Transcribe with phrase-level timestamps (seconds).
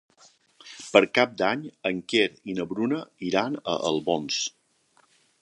[0.95, 4.43] Per Cap d'Any en Quer i na Bruna iran a Albons.